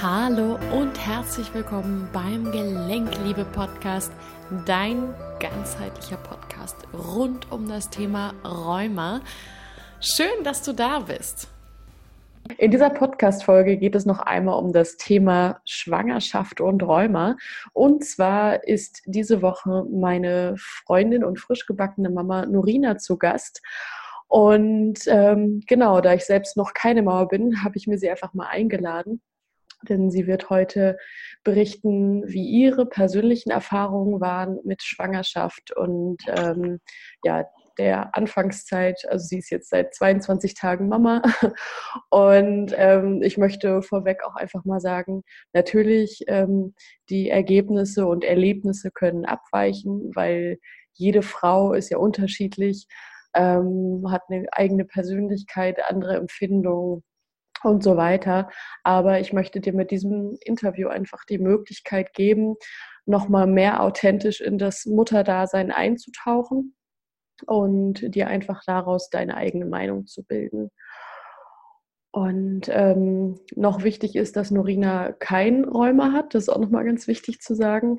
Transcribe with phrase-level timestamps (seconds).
[0.00, 4.12] Hallo und herzlich willkommen beim Gelenkliebe Podcast,
[4.64, 9.22] dein ganzheitlicher Podcast rund um das Thema Rheuma.
[9.98, 11.48] Schön, dass du da bist.
[12.58, 17.36] In dieser Podcast-Folge geht es noch einmal um das Thema Schwangerschaft und Rheuma.
[17.72, 23.62] Und zwar ist diese Woche meine Freundin und frisch gebackene Mama Norina zu Gast.
[24.28, 28.32] Und ähm, genau, da ich selbst noch keine Mama bin, habe ich mir sie einfach
[28.32, 29.22] mal eingeladen.
[29.88, 30.96] Denn sie wird heute
[31.44, 36.80] berichten, wie ihre persönlichen Erfahrungen waren mit Schwangerschaft und ähm,
[37.24, 37.44] ja,
[37.78, 39.04] der Anfangszeit.
[39.08, 41.22] Also sie ist jetzt seit 22 Tagen Mama.
[42.10, 45.22] Und ähm, ich möchte vorweg auch einfach mal sagen,
[45.52, 46.74] natürlich, ähm,
[47.08, 50.58] die Ergebnisse und Erlebnisse können abweichen, weil
[50.92, 52.88] jede Frau ist ja unterschiedlich
[53.34, 57.02] ähm, hat eine eigene Persönlichkeit, andere Empfindungen
[57.62, 58.48] und so weiter.
[58.82, 62.56] Aber ich möchte dir mit diesem Interview einfach die Möglichkeit geben,
[63.06, 66.74] nochmal mehr authentisch in das Mutterdasein einzutauchen
[67.46, 70.70] und dir einfach daraus deine eigene Meinung zu bilden.
[72.10, 76.34] Und ähm, noch wichtig ist, dass Norina kein Rheuma hat.
[76.34, 77.98] Das ist auch nochmal ganz wichtig zu sagen.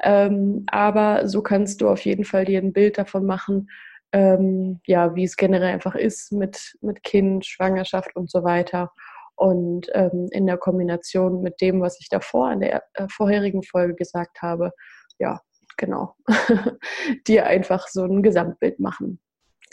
[0.00, 3.68] Ähm, aber so kannst du auf jeden Fall dir ein Bild davon machen,
[4.12, 8.90] ähm, ja, wie es generell einfach ist mit, mit Kind, Schwangerschaft und so weiter.
[9.36, 13.94] Und ähm, in der Kombination mit dem, was ich davor in der äh, vorherigen Folge
[13.94, 14.72] gesagt habe,
[15.18, 15.40] ja,
[15.76, 16.14] genau,
[17.26, 19.20] dir einfach so ein Gesamtbild machen.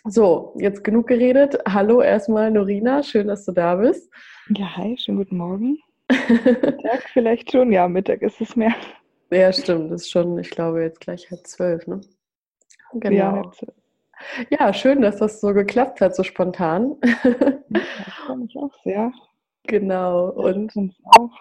[0.07, 1.57] So, jetzt genug geredet.
[1.67, 4.11] Hallo erstmal Norina, schön, dass du da bist.
[4.49, 5.79] Ja, hi, schönen guten Morgen.
[6.09, 8.75] Mittag vielleicht schon, ja, Mittag ist es mehr.
[9.31, 12.01] Ja, stimmt, das ist schon, ich glaube, jetzt gleich halb zwölf, ne?
[12.93, 13.15] Genau.
[13.15, 13.73] Ja, halb zwölf.
[14.49, 16.95] Ja, schön, dass das so geklappt hat, so spontan.
[17.03, 17.81] Ja,
[18.25, 19.11] freue mich auch sehr.
[19.67, 20.29] Genau.
[20.29, 20.73] Und
[21.05, 21.31] auch.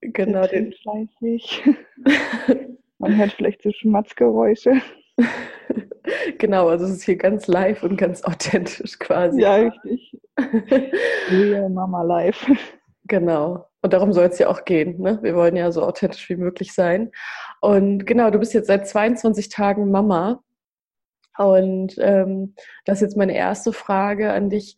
[0.00, 0.46] Genau.
[0.46, 1.62] Den fleißig.
[2.98, 4.80] Man hört vielleicht so Schmatzgeräusche.
[6.38, 9.40] Genau, also es ist hier ganz live und ganz authentisch quasi.
[9.40, 10.20] Ja, richtig.
[11.30, 12.44] Real Mama live.
[13.04, 13.66] Genau.
[13.82, 15.00] Und darum soll es ja auch gehen.
[15.00, 15.18] Ne?
[15.22, 17.10] Wir wollen ja so authentisch wie möglich sein.
[17.60, 20.42] Und genau, du bist jetzt seit 22 Tagen Mama.
[21.38, 22.54] Und ähm,
[22.84, 24.76] das ist jetzt meine erste Frage an dich.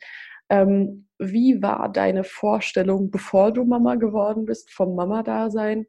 [0.48, 5.86] Ähm, wie war deine Vorstellung, bevor du Mama geworden bist, vom Mama-Dasein?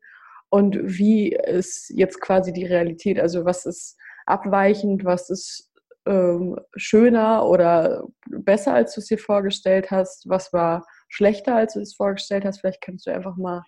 [0.50, 3.20] Und wie ist jetzt quasi die Realität?
[3.20, 5.72] Also was ist abweichend, was ist
[6.06, 10.30] ähm, schöner oder besser, als du es dir vorgestellt hast?
[10.30, 12.62] Was war schlechter, als du es vorgestellt hast?
[12.62, 13.64] Vielleicht kannst du einfach mal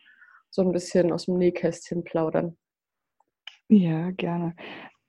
[0.49, 2.57] so ein bisschen aus dem Nähkästchen plaudern.
[3.69, 4.55] Ja, gerne.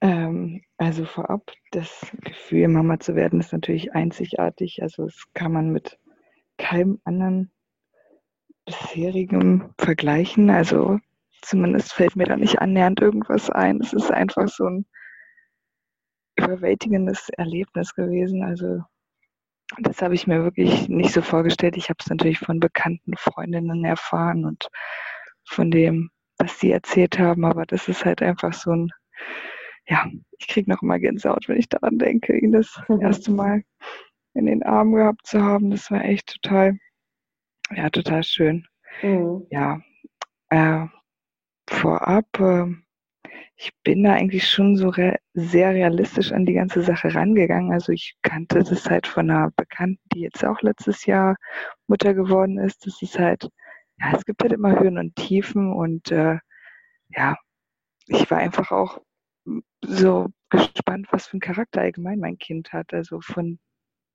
[0.00, 4.82] Ähm, also vorab, das Gefühl, Mama zu werden, ist natürlich einzigartig.
[4.82, 5.98] Also das kann man mit
[6.56, 7.50] keinem anderen
[8.64, 10.50] bisherigen vergleichen.
[10.50, 10.98] Also
[11.42, 13.80] zumindest fällt mir da nicht annähernd irgendwas ein.
[13.80, 14.86] Es ist einfach so ein
[16.36, 18.44] überwältigendes Erlebnis gewesen.
[18.44, 18.82] Also
[19.80, 21.76] das habe ich mir wirklich nicht so vorgestellt.
[21.76, 24.68] Ich habe es natürlich von bekannten Freundinnen erfahren und
[25.44, 27.44] von dem, was sie erzählt haben.
[27.44, 28.90] Aber das ist halt einfach so ein
[29.88, 30.06] ja,
[30.38, 33.62] ich kriege noch immer Gänsehaut, wenn ich daran denke, ihn das erste Mal
[34.34, 35.70] in den Armen gehabt zu haben.
[35.70, 36.78] Das war echt total,
[37.74, 38.66] ja, total schön.
[39.02, 39.46] Mhm.
[39.50, 39.80] Ja,
[40.50, 40.86] äh,
[41.68, 42.66] vorab, äh,
[43.56, 47.72] ich bin da eigentlich schon so re sehr realistisch an die ganze Sache rangegangen.
[47.72, 51.36] Also ich kannte das halt von einer Bekannten, die jetzt auch letztes Jahr
[51.88, 52.86] Mutter geworden ist.
[52.86, 53.48] Das ist halt,
[53.98, 56.38] ja, es gibt halt immer Höhen und Tiefen und äh,
[57.08, 57.36] ja,
[58.06, 59.00] ich war einfach auch
[59.82, 62.92] so gespannt, was für einen Charakter allgemein mein Kind hat.
[62.92, 63.58] Also von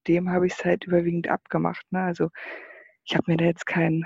[0.08, 1.86] dem habe ich es halt überwiegend abgemacht.
[1.92, 2.02] Ne?
[2.02, 2.30] Also
[3.06, 4.06] ich habe mir da jetzt keinen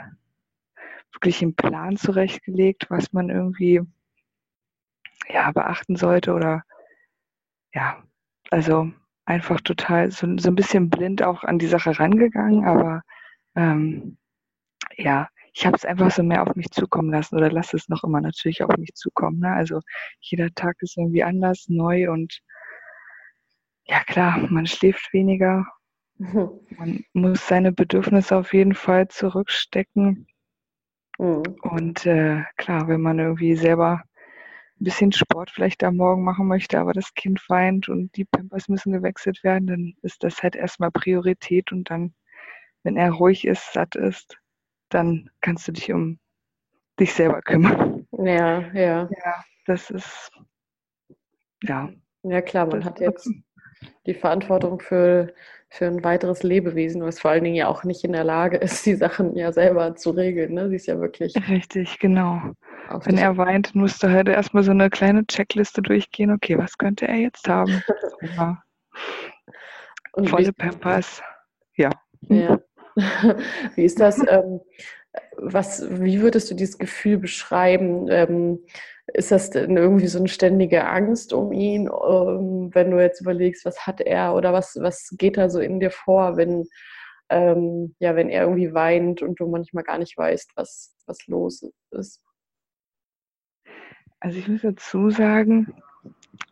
[1.14, 3.82] wirklichen Plan zurechtgelegt, was man irgendwie
[5.30, 6.64] ja beachten sollte oder
[7.74, 8.04] ja,
[8.52, 8.92] also
[9.26, 13.04] einfach total so, so ein bisschen blind auch an die Sache rangegangen, aber
[13.56, 14.18] ähm,
[14.96, 18.04] ja, ich habe es einfach so mehr auf mich zukommen lassen oder lasse es noch
[18.04, 19.40] immer natürlich auf mich zukommen.
[19.40, 19.52] Ne?
[19.52, 19.80] Also
[20.20, 22.42] jeder Tag ist irgendwie anders, neu und
[23.86, 25.66] ja klar, man schläft weniger.
[26.20, 30.28] Man muss seine Bedürfnisse auf jeden Fall zurückstecken.
[31.20, 31.44] Mhm.
[31.62, 34.04] Und äh, klar, wenn man irgendwie selber
[34.80, 38.68] ein bisschen Sport vielleicht am Morgen machen möchte, aber das Kind weint und die Pampers
[38.68, 42.16] müssen gewechselt werden, dann ist das halt erstmal Priorität und dann,
[42.82, 44.40] wenn er ruhig ist, satt ist,
[44.90, 46.20] dann kannst du dich um
[47.00, 48.08] dich selber kümmern.
[48.12, 49.10] Ja, ja.
[49.10, 50.32] Ja, das ist,
[51.64, 51.90] ja.
[52.24, 53.30] Ja, klar, man hat jetzt
[54.06, 55.34] die Verantwortung für,
[55.70, 58.86] für ein weiteres Lebewesen, was vor allen Dingen ja auch nicht in der Lage ist,
[58.86, 60.54] die Sachen ja selber zu regeln.
[60.54, 60.70] Ne?
[60.70, 61.36] Sie ist ja wirklich.
[61.48, 62.42] Richtig, genau.
[63.04, 66.32] Wenn er weint, musst du halt erstmal so eine kleine Checkliste durchgehen.
[66.32, 67.84] Okay, was könnte er jetzt haben?
[70.26, 71.22] Volle Pampers.
[71.76, 71.90] Ja.
[72.22, 72.58] ja.
[73.76, 74.20] Wie ist das?
[74.28, 74.62] Ähm,
[75.38, 78.08] was, wie würdest du dieses Gefühl beschreiben?
[78.10, 78.60] Ähm,
[79.14, 83.66] ist das denn irgendwie so eine ständige Angst um ihn, ähm, wenn du jetzt überlegst,
[83.66, 86.66] was hat er oder was, was geht da so in dir vor, wenn,
[87.30, 91.64] ähm, ja, wenn er irgendwie weint und du manchmal gar nicht weißt, was, was los
[91.92, 92.22] ist?
[94.20, 95.74] Also ich muss dazu sagen,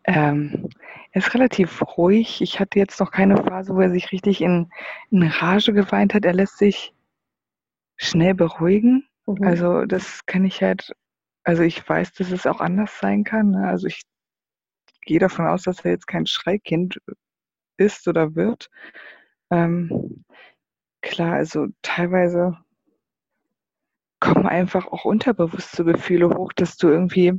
[0.05, 0.69] ähm,
[1.11, 2.41] er ist relativ ruhig.
[2.41, 4.69] Ich hatte jetzt noch keine Phase, wo er sich richtig in,
[5.11, 6.25] in Rage geweint hat.
[6.25, 6.93] Er lässt sich
[7.97, 9.07] schnell beruhigen.
[9.25, 9.43] Mhm.
[9.43, 10.93] Also das kann ich halt
[11.45, 13.51] also ich weiß, dass es auch anders sein kann.
[13.51, 13.67] Ne?
[13.67, 14.01] Also ich
[15.01, 16.99] gehe davon aus, dass er jetzt kein Schreikind
[17.77, 18.69] ist oder wird.
[19.51, 20.25] Ähm,
[21.01, 22.57] klar, also teilweise
[24.19, 27.33] kommen einfach auch unterbewusste Gefühle hoch, dass du irgendwie,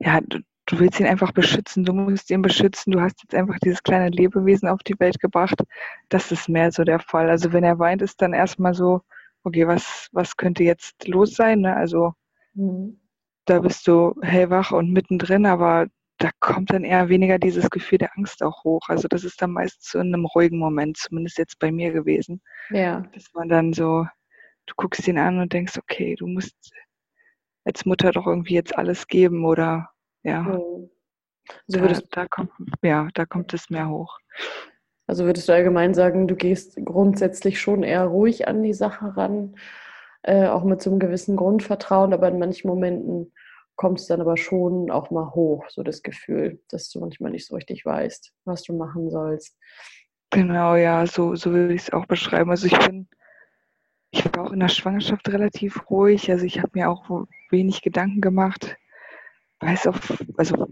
[0.00, 3.58] ja, du, du willst ihn einfach beschützen, du musst ihn beschützen, du hast jetzt einfach
[3.58, 5.60] dieses kleine Lebewesen auf die Welt gebracht.
[6.08, 7.28] Das ist mehr so der Fall.
[7.30, 9.02] Also wenn er weint, ist dann erstmal so,
[9.44, 11.60] okay, was, was könnte jetzt los sein?
[11.60, 11.76] Ne?
[11.76, 12.14] Also
[12.58, 13.00] Mhm.
[13.46, 15.86] Da bist du hellwach und mittendrin, aber
[16.18, 18.88] da kommt dann eher weniger dieses Gefühl der Angst auch hoch.
[18.88, 22.42] Also das ist dann meist so in einem ruhigen Moment, zumindest jetzt bei mir gewesen.
[22.70, 23.02] Ja.
[23.14, 24.06] Dass man dann so,
[24.66, 26.56] du guckst ihn an und denkst, okay, du musst
[27.64, 29.90] als Mutter doch irgendwie jetzt alles geben oder
[30.28, 30.42] ja.
[30.42, 30.90] Mhm.
[31.66, 32.50] So da, da, kommt,
[32.82, 34.18] ja, da kommt es mehr hoch.
[35.06, 39.54] Also würdest du allgemein sagen, du gehst grundsätzlich schon eher ruhig an die Sache ran
[40.22, 43.32] äh, auch mit so einem gewissen Grundvertrauen, aber in manchen Momenten
[43.76, 47.46] kommt es dann aber schon auch mal hoch, so das Gefühl, dass du manchmal nicht
[47.46, 49.56] so richtig weißt, was du machen sollst.
[50.30, 52.50] Genau, ja, so, so will ich es auch beschreiben.
[52.50, 53.08] Also ich bin,
[54.10, 58.20] ich war auch in der Schwangerschaft relativ ruhig, also ich habe mir auch wenig Gedanken
[58.20, 58.76] gemacht,
[59.60, 59.98] weiß auch,
[60.36, 60.68] also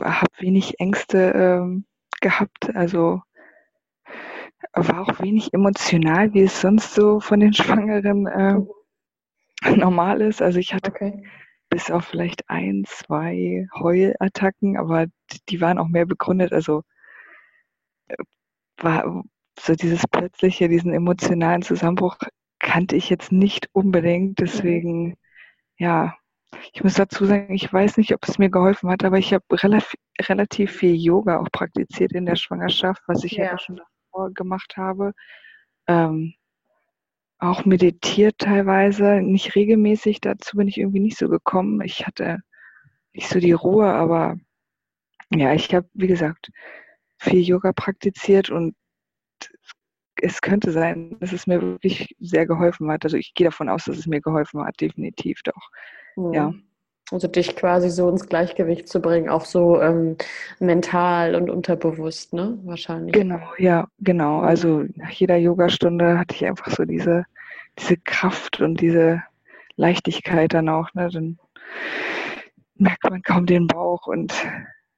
[0.00, 1.84] habe wenig Ängste ähm,
[2.20, 3.22] gehabt, also
[4.72, 10.42] war auch wenig emotional, wie es sonst so von den Schwangeren äh, normal ist.
[10.42, 11.24] Also ich hatte okay.
[11.68, 15.06] bis auf vielleicht ein, zwei Heulattacken, aber
[15.48, 16.52] die waren auch mehr begründet.
[16.52, 16.82] Also
[18.08, 18.16] äh,
[18.78, 19.24] war
[19.58, 22.16] so dieses plötzliche, diesen emotionalen Zusammenbruch
[22.58, 24.38] kannte ich jetzt nicht unbedingt.
[24.38, 25.16] Deswegen,
[25.76, 26.14] ja,
[26.72, 29.44] ich muss dazu sagen, ich weiß nicht, ob es mir geholfen hat, aber ich habe
[29.52, 33.80] relativ, relativ viel Yoga auch praktiziert in der Schwangerschaft, was ich ja, ja schon
[34.34, 35.12] gemacht habe.
[35.86, 36.34] Ähm,
[37.38, 41.80] auch meditiert teilweise, nicht regelmäßig, dazu bin ich irgendwie nicht so gekommen.
[41.80, 42.38] Ich hatte
[43.12, 44.36] nicht so die Ruhe, aber
[45.30, 46.50] ja, ich habe, wie gesagt,
[47.18, 48.74] viel Yoga praktiziert und
[50.16, 53.04] es könnte sein, dass es mir wirklich sehr geholfen hat.
[53.04, 55.70] Also ich gehe davon aus, dass es mir geholfen hat, definitiv doch.
[56.28, 56.34] Mhm.
[56.34, 56.54] Ja.
[57.12, 60.16] Also dich quasi so ins Gleichgewicht zu bringen, auch so ähm,
[60.60, 62.56] mental und unterbewusst, ne?
[62.62, 63.12] Wahrscheinlich.
[63.12, 64.40] Genau, ja, genau.
[64.40, 67.24] Also nach jeder Yogastunde hatte ich einfach so diese,
[67.78, 69.22] diese Kraft und diese
[69.74, 71.08] Leichtigkeit dann auch, ne?
[71.12, 71.38] Dann
[72.76, 74.32] merkt man kaum den Bauch und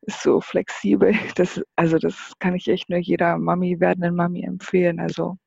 [0.02, 1.14] ist so flexibel.
[1.36, 5.00] Das, also das kann ich echt nur jeder Mami, werdenden Mami empfehlen.
[5.00, 5.38] Also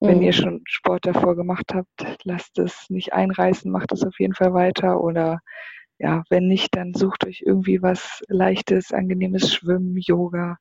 [0.00, 0.22] wenn mhm.
[0.22, 4.54] ihr schon Sport davor gemacht habt, lasst es nicht einreißen, macht es auf jeden Fall
[4.54, 5.40] weiter oder
[5.98, 10.58] ja, wenn nicht, dann sucht euch irgendwie was Leichtes, Angenehmes Schwimmen, Yoga.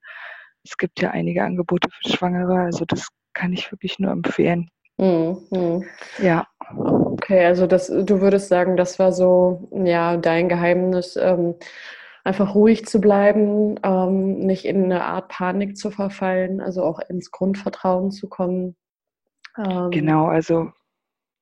[0.64, 4.70] Es gibt ja einige Angebote für Schwangere, also das kann ich wirklich nur empfehlen.
[4.98, 5.86] Mhm.
[6.18, 6.48] Ja.
[6.76, 11.56] Okay, also das, du würdest sagen, das war so, ja, dein Geheimnis, ähm,
[12.24, 17.32] einfach ruhig zu bleiben, ähm, nicht in eine Art Panik zu verfallen, also auch ins
[17.32, 18.76] Grundvertrauen zu kommen.
[19.58, 20.72] Ähm, genau, also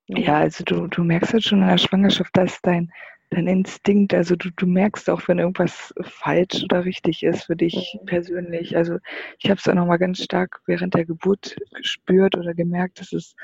[0.07, 2.91] ja, also du, du merkst halt schon in der Schwangerschaft, dass dein
[3.31, 7.98] dein Instinkt, also du, du merkst auch, wenn irgendwas falsch oder richtig ist für dich
[8.00, 8.05] mhm.
[8.05, 8.77] persönlich.
[8.77, 8.98] Also
[9.39, 13.36] ich habe es auch nochmal ganz stark während der Geburt gespürt oder gemerkt, dass es,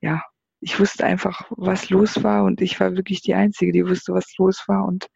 [0.00, 0.22] ja,
[0.60, 4.36] ich wusste einfach, was los war und ich war wirklich die Einzige, die wusste, was
[4.38, 5.08] los war und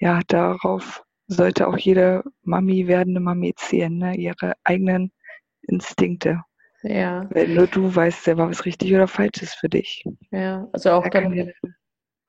[0.00, 4.16] ja, darauf sollte auch jede Mami werdende Mami zählen, ne?
[4.16, 5.12] ihre eigenen
[5.62, 6.42] Instinkte.
[6.82, 7.28] Ja.
[7.30, 10.04] Weil nur du weißt selber, was richtig oder falsch ist für dich.
[10.30, 11.52] Ja, also auch da dann,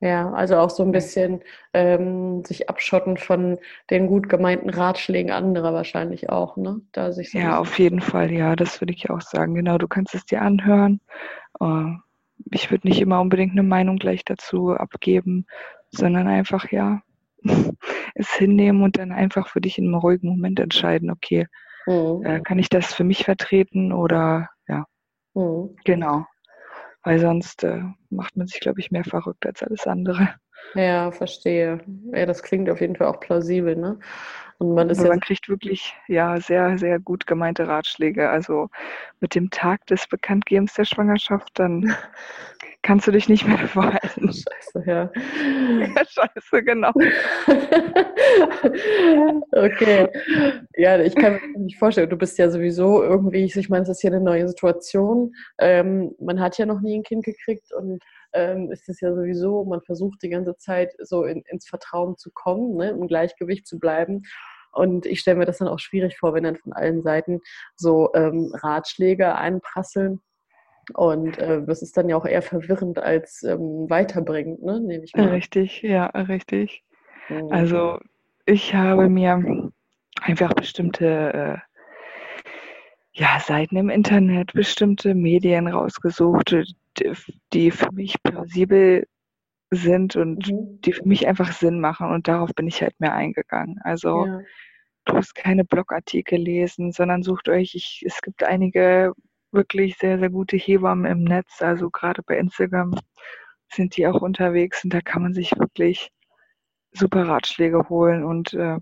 [0.02, 1.42] ja, also auch so ein bisschen
[1.74, 6.82] ähm, sich abschotten von den gut gemeinten Ratschlägen anderer wahrscheinlich auch, ne?
[6.94, 9.56] Da sich so ja, auf jeden Fall, ja, das würde ich auch sagen.
[9.56, 11.02] Genau, du kannst es dir anhören.
[11.60, 11.96] Äh,
[12.52, 15.46] ich würde nicht immer unbedingt eine Meinung gleich dazu abgeben,
[15.92, 17.02] sondern einfach, ja,
[18.16, 21.48] es hinnehmen und dann einfach für dich in einem ruhigen Moment entscheiden, okay,
[21.86, 22.26] mhm.
[22.26, 24.86] äh, kann ich das für mich vertreten oder ja,
[25.34, 25.76] mhm.
[25.84, 26.26] genau.
[27.04, 30.36] Weil sonst äh, macht man sich, glaube ich, mehr verrückt als alles andere.
[30.76, 31.80] Ja, verstehe.
[32.14, 34.00] Ja, das klingt auf jeden Fall auch plausibel, ne?
[34.60, 38.30] Und man ist ja man kriegt wirklich ja sehr, sehr gut gemeinte Ratschläge.
[38.30, 38.70] Also
[39.22, 41.96] mit dem Tag des Bekanntgebens der Schwangerschaft, dann
[42.90, 44.34] kannst du dich nicht mehr verhalten.
[44.34, 45.12] Scheiße, ja.
[45.14, 46.90] Ja, scheiße, genau.
[49.52, 50.08] okay.
[50.76, 54.02] Ja, ich kann mir nicht vorstellen, du bist ja sowieso irgendwie, ich meine, es ist
[54.02, 55.36] hier eine neue Situation.
[55.60, 58.02] Ähm, man hat ja noch nie ein Kind gekriegt und
[58.34, 62.32] ähm, ist es ja sowieso, man versucht die ganze Zeit so in, ins Vertrauen zu
[62.32, 64.24] kommen, ne, im Gleichgewicht zu bleiben.
[64.72, 67.40] Und ich stelle mir das dann auch schwierig vor, wenn dann von allen Seiten
[67.76, 70.22] so ähm, Ratschläge einprasseln.
[70.94, 74.80] Und äh, das ist dann ja auch eher verwirrend als ähm, weiterbringend, ne?
[74.80, 75.30] nehme ich mal.
[75.30, 76.84] Richtig, ja, richtig.
[77.30, 77.52] Mhm.
[77.52, 78.00] Also
[78.46, 79.72] ich habe mir
[80.22, 81.58] einfach bestimmte äh,
[83.14, 86.56] ja, Seiten im Internet, bestimmte Medien rausgesucht,
[87.54, 89.08] die für mich plausibel
[89.72, 90.82] sind und mhm.
[90.82, 92.12] die für mich einfach Sinn machen.
[92.12, 93.80] Und darauf bin ich halt mehr eingegangen.
[93.84, 94.42] Also ja.
[95.06, 99.14] bloß keine Blogartikel lesen, sondern sucht euch, ich, es gibt einige
[99.52, 101.62] wirklich sehr, sehr gute Hebammen im Netz.
[101.62, 102.96] Also gerade bei Instagram
[103.72, 106.12] sind die auch unterwegs und da kann man sich wirklich
[106.92, 108.78] super Ratschläge holen und äh,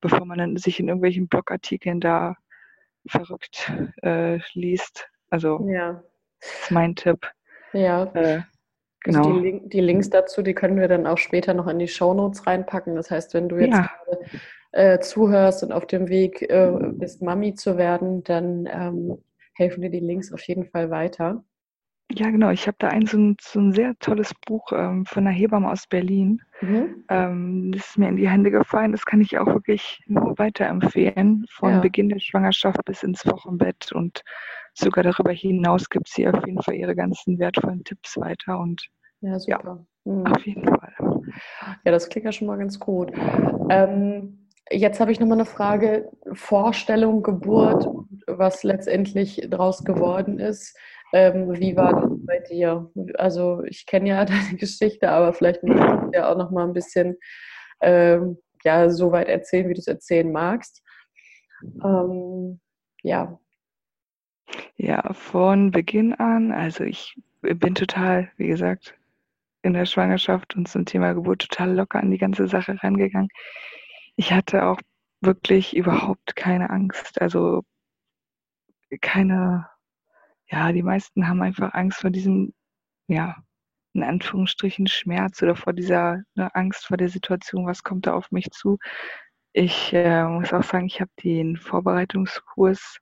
[0.00, 2.36] bevor man dann sich in irgendwelchen Blogartikeln da
[3.08, 3.72] verrückt
[4.02, 5.08] äh, liest.
[5.30, 6.02] Also ja.
[6.40, 7.30] ist mein Tipp.
[7.72, 8.04] Ja.
[8.14, 8.42] Äh,
[9.00, 9.28] genau.
[9.28, 12.14] Also die, die, Links dazu, die können wir dann auch später noch in die Show
[12.14, 12.96] Notes reinpacken.
[12.96, 13.90] Das heißt, wenn du jetzt ja.
[14.04, 14.24] gerade
[14.72, 19.18] äh, zuhörst und auf dem Weg äh, bist, Mami zu werden, dann ähm,
[19.56, 21.44] helfen dir die Links auf jeden Fall weiter.
[22.12, 22.50] Ja, genau.
[22.50, 25.70] Ich habe da ein so, ein so, ein sehr tolles Buch ähm, von einer Hebamme
[25.70, 26.40] aus Berlin.
[26.60, 27.04] Mhm.
[27.08, 28.92] Ähm, das ist mir in die Hände gefallen.
[28.92, 31.46] Das kann ich auch wirklich nur weiterempfehlen.
[31.50, 31.80] Von ja.
[31.80, 34.22] Beginn der Schwangerschaft bis ins Wochenbett und
[34.72, 38.60] sogar darüber hinaus gibt sie auf jeden Fall ihre ganzen wertvollen Tipps weiter.
[38.60, 38.86] Und
[39.20, 39.86] ja, super.
[40.04, 40.26] Ja, mhm.
[40.26, 40.94] Auf jeden Fall.
[41.84, 43.10] Ja, das klingt ja schon mal ganz gut.
[43.68, 46.10] Ähm, jetzt habe ich nochmal eine Frage.
[46.32, 47.88] Vorstellung, Geburt,
[48.26, 50.76] was letztendlich daraus geworden ist.
[51.12, 52.90] Ähm, wie war das bei dir?
[53.14, 56.72] Also ich kenne ja deine Geschichte, aber vielleicht musst du ja auch noch mal ein
[56.72, 57.16] bisschen
[57.80, 60.82] ähm, ja, so weit erzählen, wie du es erzählen magst.
[61.84, 62.60] Ähm,
[63.02, 63.38] ja.
[64.76, 68.94] Ja, von Beginn an, also ich bin total, wie gesagt,
[69.62, 73.28] in der Schwangerschaft und zum Thema Geburt total locker an die ganze Sache rangegangen.
[74.16, 74.80] Ich hatte auch
[75.20, 77.62] wirklich überhaupt keine Angst, also
[79.00, 79.68] keine
[80.50, 82.54] ja, die meisten haben einfach Angst vor diesem,
[83.08, 83.36] ja,
[83.94, 88.30] in Anführungsstrichen Schmerz oder vor dieser ne, Angst vor der Situation, was kommt da auf
[88.30, 88.78] mich zu.
[89.52, 92.98] Ich äh, muss auch sagen, ich habe den Vorbereitungskurs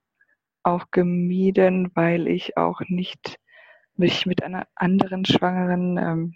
[0.63, 3.39] auch gemieden, weil ich auch nicht
[3.97, 6.35] mich mit einer anderen Schwangeren ähm,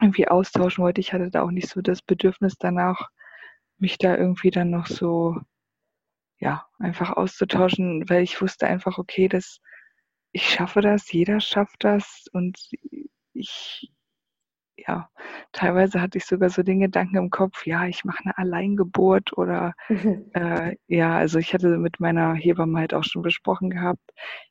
[0.00, 1.00] irgendwie austauschen wollte.
[1.00, 3.10] Ich hatte da auch nicht so das Bedürfnis danach,
[3.80, 5.36] mich da irgendwie dann noch so,
[6.38, 9.60] ja, einfach auszutauschen, weil ich wusste einfach, okay, das
[10.32, 12.58] ich schaffe das, jeder schafft das und
[13.32, 13.92] ich,
[14.76, 15.10] ja,
[15.52, 19.74] teilweise hatte ich sogar so den Gedanken im Kopf, ja, ich mache eine Alleingeburt oder
[19.88, 20.30] mhm.
[20.34, 24.02] äh, ja, also ich hatte mit meiner Hebamme halt auch schon besprochen gehabt.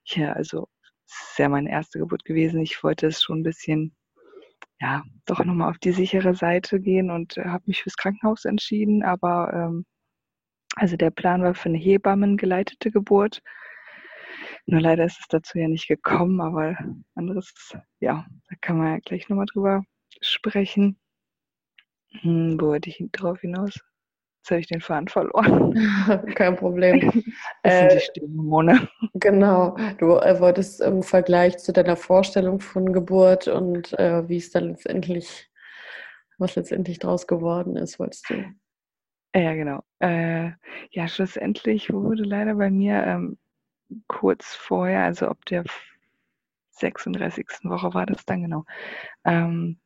[0.06, 0.68] Ja, also
[1.08, 2.62] es ist ja meine erste Geburt gewesen.
[2.62, 3.96] Ich wollte es schon ein bisschen,
[4.82, 9.04] ja, doch nochmal auf die sichere Seite gehen und äh, habe mich fürs Krankenhaus entschieden.
[9.04, 9.86] Aber ähm,
[10.76, 13.42] also der Plan war für eine hebammengeleitete Geburt.
[14.66, 16.78] Nur leider ist es dazu ja nicht gekommen, aber
[17.16, 17.54] anderes,
[18.00, 19.84] ja, da kann man ja gleich nochmal drüber
[20.22, 21.00] sprechen.
[22.22, 23.80] Hm, wo wollte ich drauf hinaus?
[24.40, 25.74] Jetzt habe ich den Faden verloren.
[26.36, 27.00] Kein Problem.
[27.64, 28.88] Das sind die äh, Stimmhormone.
[29.16, 29.76] Genau.
[29.98, 34.70] Du äh, wolltest im Vergleich zu deiner Vorstellung von Geburt und äh, wie es dann
[34.70, 35.50] letztendlich,
[36.38, 38.46] was letztendlich draus geworden ist, wolltest du.
[39.36, 39.84] Ja, genau.
[40.00, 40.52] Äh,
[40.92, 43.38] ja, schlussendlich wurde leider bei mir ähm,
[44.08, 45.66] kurz vorher, also ab der
[46.72, 47.46] 36.
[47.64, 48.64] Woche war das dann genau,
[49.26, 49.80] ähm,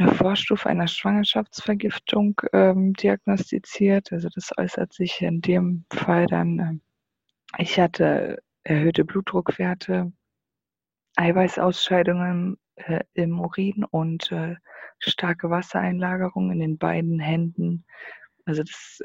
[0.00, 4.12] eine Vorstufe einer Schwangerschaftsvergiftung ähm, diagnostiziert.
[4.12, 10.12] Also das äußert sich in dem Fall dann, äh, ich hatte erhöhte Blutdruckwerte,
[11.16, 14.56] Eiweißausscheidungen äh, im Urin und äh,
[14.98, 17.84] starke Wassereinlagerung in den beiden Händen.
[18.46, 19.00] Also das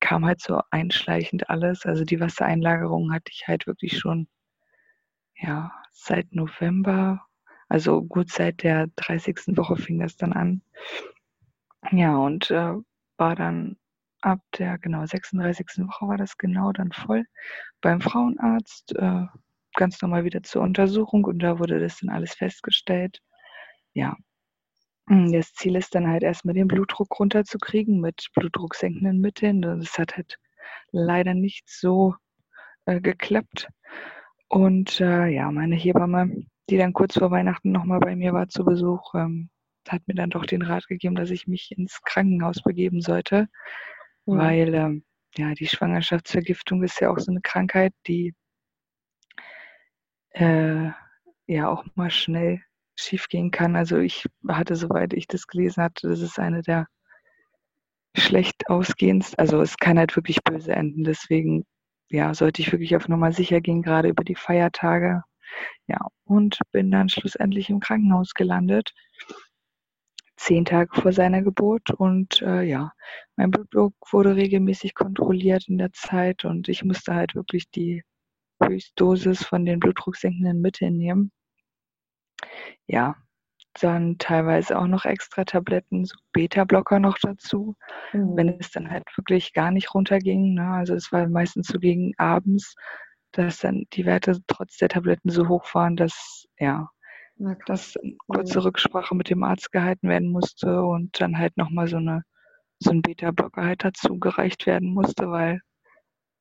[0.00, 1.86] kam halt so einschleichend alles.
[1.86, 4.28] Also die Wassereinlagerung hatte ich halt wirklich schon,
[5.36, 7.24] ja, seit November.
[7.70, 9.56] Also gut seit der 30.
[9.56, 10.62] Woche fing das dann an.
[11.92, 12.74] Ja, und äh,
[13.16, 13.76] war dann
[14.20, 15.86] ab der genau 36.
[15.86, 17.24] Woche war das genau dann voll
[17.80, 19.26] beim Frauenarzt, äh,
[19.74, 23.20] ganz normal wieder zur Untersuchung und da wurde das dann alles festgestellt.
[23.94, 24.16] Ja,
[25.06, 29.62] das Ziel ist dann halt erstmal den Blutdruck runterzukriegen mit blutdrucksenkenden Mitteln.
[29.62, 30.38] Das hat halt
[30.90, 32.16] leider nicht so
[32.86, 33.68] äh, geklappt.
[34.48, 38.64] Und äh, ja, meine Hebamme, die dann kurz vor Weihnachten nochmal bei mir war zu
[38.64, 39.50] Besuch, ähm,
[39.88, 43.48] hat mir dann doch den Rat gegeben, dass ich mich ins Krankenhaus begeben sollte,
[44.26, 44.38] mhm.
[44.38, 45.04] weil ähm,
[45.36, 48.34] ja die Schwangerschaftsvergiftung ist ja auch so eine Krankheit, die
[50.30, 50.90] äh,
[51.46, 52.62] ja auch mal schnell
[52.96, 53.76] schiefgehen kann.
[53.76, 56.86] Also ich hatte, soweit ich das gelesen hatte, das ist eine der
[58.16, 61.04] schlecht ausgehendsten, also es kann halt wirklich böse enden.
[61.04, 61.64] Deswegen
[62.10, 65.22] ja, sollte ich wirklich auf Nummer sicher gehen, gerade über die Feiertage.
[65.86, 68.92] Ja, und bin dann schlussendlich im Krankenhaus gelandet,
[70.36, 71.90] zehn Tage vor seiner Geburt.
[71.90, 72.92] Und äh, ja,
[73.36, 78.02] mein Blutdruck wurde regelmäßig kontrolliert in der Zeit und ich musste halt wirklich die
[78.62, 81.32] Höchstdosis von den blutdrucksenkenden Mitteln nehmen.
[82.86, 83.16] Ja,
[83.80, 87.76] dann teilweise auch noch extra Tabletten, so Beta-Blocker noch dazu,
[88.12, 88.36] mhm.
[88.36, 90.54] wenn es dann halt wirklich gar nicht runterging.
[90.54, 90.66] Ne?
[90.66, 92.74] Also es war meistens so gegen abends,
[93.32, 96.88] dass dann die Werte trotz der Tabletten so hoch waren, dass ja,
[97.66, 97.94] dass
[98.28, 98.64] kurze.
[98.64, 102.24] Rücksprache mit dem Arzt gehalten werden musste und dann halt nochmal so eine
[102.82, 105.60] so ein Beta-Blocker halt dazu gereicht werden musste, weil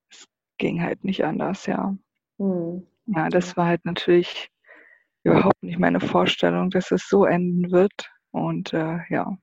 [0.10, 0.26] es
[0.58, 1.96] ging halt nicht anders, ja.
[2.38, 2.88] Mhm.
[3.08, 4.50] Ja, das war halt natürlich
[5.24, 8.10] überhaupt nicht meine Vorstellung, dass es so enden wird.
[8.32, 9.36] Und äh, ja,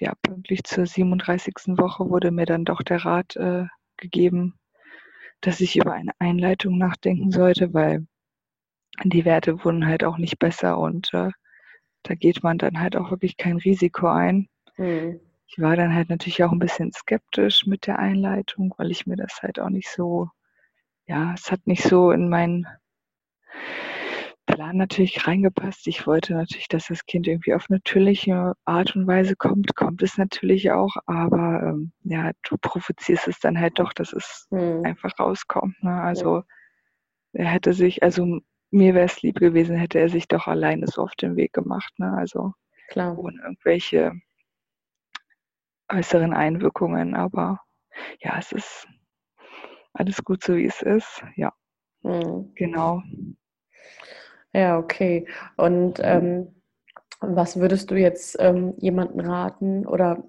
[0.00, 1.78] ja, pünktlich zur 37.
[1.78, 4.58] Woche wurde mir dann doch der Rat äh, gegeben,
[5.40, 8.06] dass ich über eine Einleitung nachdenken sollte, weil
[9.04, 11.30] die Werte wurden halt auch nicht besser und äh,
[12.02, 14.48] da geht man dann halt auch wirklich kein Risiko ein.
[14.76, 15.20] Mhm.
[15.46, 19.16] Ich war dann halt natürlich auch ein bisschen skeptisch mit der Einleitung, weil ich mir
[19.16, 20.28] das halt auch nicht so,
[21.06, 22.66] ja, es hat nicht so in meinen
[24.48, 25.86] Plan natürlich reingepasst.
[25.86, 29.76] Ich wollte natürlich, dass das Kind irgendwie auf natürliche Art und Weise kommt.
[29.76, 34.46] Kommt es natürlich auch, aber ähm, ja, du provozierst es dann halt doch, dass es
[34.50, 34.84] hm.
[34.84, 35.82] einfach rauskommt.
[35.82, 36.00] Ne?
[36.00, 36.44] Also
[37.34, 41.02] er hätte sich, also mir wäre es lieb gewesen, hätte er sich doch alleine so
[41.02, 41.92] auf den Weg gemacht.
[41.98, 42.10] Ne?
[42.16, 42.54] Also
[42.88, 43.18] Klar.
[43.18, 44.12] ohne irgendwelche
[45.92, 47.14] äußeren Einwirkungen.
[47.14, 47.60] Aber
[48.20, 48.88] ja, es ist
[49.92, 51.22] alles gut so, wie es ist.
[51.36, 51.52] Ja,
[52.02, 52.50] mhm.
[52.54, 53.02] genau.
[54.52, 55.26] Ja, okay.
[55.56, 56.54] Und ähm,
[57.20, 60.24] was würdest du jetzt ähm, jemanden raten oder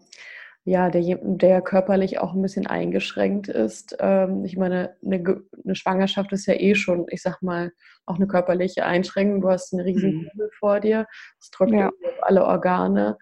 [0.65, 3.95] ja, der, der körperlich auch ein bisschen eingeschränkt ist?
[3.99, 7.71] Ähm, ich meine, eine, eine, Schwangerschaft ist ja eh schon, ich sag mal,
[8.05, 9.41] auch eine körperliche Einschränkung.
[9.41, 10.51] Du hast einen riesen Kübel mhm.
[10.59, 11.07] vor dir,
[11.39, 11.91] es trocknet ja.
[12.21, 13.17] alle Organe.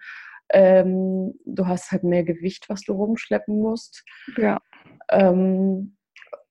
[0.50, 4.02] Ähm, du hast halt mehr Gewicht, was du rumschleppen musst.
[4.38, 4.60] Ja.
[5.10, 5.97] Ähm,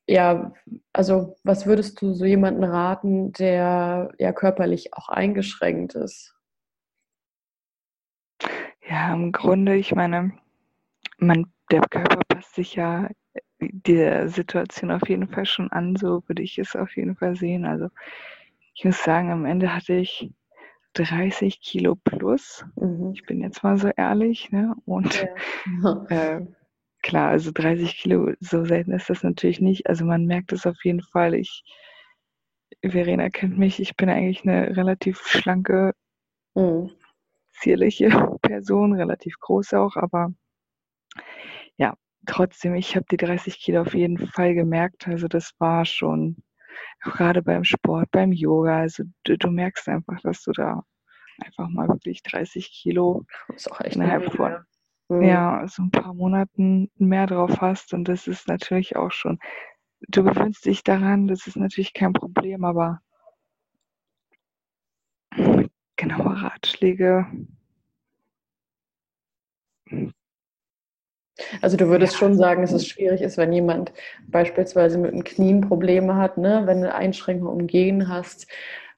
[0.07, 0.53] ja,
[0.93, 6.33] also was würdest du so jemanden raten, der ja körperlich auch eingeschränkt ist?
[8.89, 10.31] Ja, im Grunde, ich meine,
[11.17, 13.09] man, der Körper passt sich ja
[13.59, 17.65] der Situation auf jeden Fall schon an, so würde ich es auf jeden Fall sehen.
[17.65, 17.89] Also
[18.73, 20.31] ich muss sagen, am Ende hatte ich
[20.93, 22.65] 30 Kilo plus.
[22.75, 23.11] Mhm.
[23.13, 24.75] Ich bin jetzt mal so ehrlich, ne?
[24.85, 25.27] Und
[25.83, 26.05] ja.
[26.09, 26.45] äh,
[27.07, 29.87] klar, also 30 Kilo, so selten ist das natürlich nicht.
[29.87, 31.35] Also man merkt es auf jeden Fall.
[31.35, 31.63] Ich,
[32.83, 35.93] Verena kennt mich, ich bin eigentlich eine relativ schlanke,
[36.53, 36.91] mhm.
[37.53, 38.09] zierliche
[38.41, 40.33] Person, relativ groß auch, aber
[41.77, 45.07] ja, trotzdem, ich habe die 30 Kilo auf jeden Fall gemerkt.
[45.07, 46.35] Also das war schon,
[46.99, 50.83] gerade beim Sport, beim Yoga, also du, du merkst einfach, dass du da
[51.41, 53.23] einfach mal wirklich 30 Kilo
[53.85, 54.65] innerhalb von.
[55.09, 57.93] Ja, so ein paar Monaten mehr drauf hast.
[57.93, 59.39] Und das ist natürlich auch schon,
[60.07, 63.01] du gewöhnst dich daran, das ist natürlich kein Problem, aber
[65.95, 67.25] genaue Ratschläge.
[71.61, 72.19] Also du würdest ja.
[72.19, 73.93] schon sagen, dass es schwierig ist, wenn jemand
[74.27, 76.63] beispielsweise mit den Knien Probleme hat, ne?
[76.65, 78.47] wenn du Einschränkungen umgehen hast,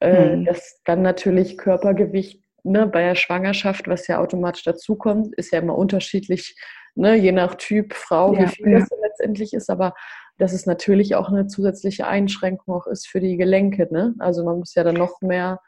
[0.00, 0.44] äh, hm.
[0.46, 5.76] dass dann natürlich Körpergewicht ne, bei der Schwangerschaft, was ja automatisch dazukommt, ist ja immer
[5.76, 6.56] unterschiedlich,
[6.94, 8.78] ne, je nach Typ Frau, ja, wie viel ja.
[8.80, 9.94] das letztendlich ist, aber
[10.38, 13.88] dass es natürlich auch eine zusätzliche Einschränkung auch ist für die Gelenke.
[13.90, 14.14] Ne?
[14.18, 15.60] Also man muss ja dann noch mehr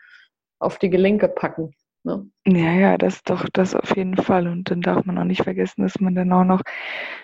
[0.58, 1.74] auf die Gelenke packen.
[2.04, 2.26] Ne?
[2.46, 4.48] Ja, ja, das doch, das auf jeden Fall.
[4.48, 6.62] Und dann darf man auch nicht vergessen, dass man dann auch noch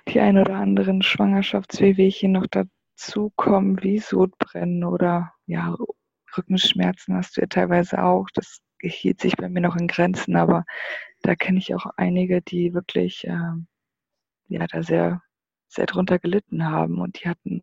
[0.08, 5.74] die ein oder anderen Schwangerschaftswehwehchen noch dazukommen, wie Sodbrennen oder ja,
[6.36, 8.28] Rückenschmerzen hast du ja teilweise auch.
[8.34, 10.64] Das hielt sich bei mir noch in Grenzen, aber
[11.22, 13.66] da kenne ich auch einige, die wirklich ähm,
[14.48, 15.22] ja da sehr
[15.68, 17.62] sehr drunter gelitten haben und die hatten,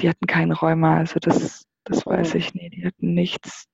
[0.00, 3.66] die hatten keinen Rheuma, also das, das weiß ich nicht, die hatten nichts